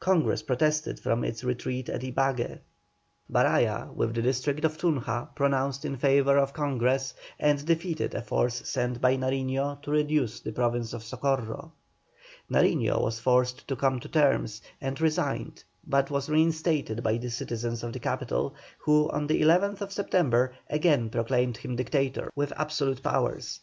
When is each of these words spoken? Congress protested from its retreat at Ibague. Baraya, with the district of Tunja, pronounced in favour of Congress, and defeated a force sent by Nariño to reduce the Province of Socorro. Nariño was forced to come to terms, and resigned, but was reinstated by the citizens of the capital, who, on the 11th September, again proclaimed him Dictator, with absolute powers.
Congress 0.00 0.42
protested 0.42 0.98
from 0.98 1.22
its 1.22 1.44
retreat 1.44 1.90
at 1.90 2.00
Ibague. 2.02 2.58
Baraya, 3.30 3.92
with 3.94 4.14
the 4.14 4.22
district 4.22 4.64
of 4.64 4.78
Tunja, 4.78 5.28
pronounced 5.34 5.84
in 5.84 5.98
favour 5.98 6.38
of 6.38 6.54
Congress, 6.54 7.12
and 7.38 7.62
defeated 7.66 8.14
a 8.14 8.22
force 8.22 8.66
sent 8.66 9.02
by 9.02 9.18
Nariño 9.18 9.82
to 9.82 9.90
reduce 9.90 10.40
the 10.40 10.52
Province 10.52 10.94
of 10.94 11.02
Socorro. 11.04 11.72
Nariño 12.50 12.98
was 13.02 13.18
forced 13.20 13.68
to 13.68 13.76
come 13.76 14.00
to 14.00 14.08
terms, 14.08 14.62
and 14.80 14.98
resigned, 15.02 15.62
but 15.86 16.10
was 16.10 16.30
reinstated 16.30 17.02
by 17.02 17.18
the 17.18 17.28
citizens 17.28 17.82
of 17.82 17.92
the 17.92 18.00
capital, 18.00 18.54
who, 18.78 19.10
on 19.10 19.26
the 19.26 19.38
11th 19.42 19.90
September, 19.92 20.54
again 20.70 21.10
proclaimed 21.10 21.58
him 21.58 21.76
Dictator, 21.76 22.32
with 22.34 22.54
absolute 22.56 23.02
powers. 23.02 23.60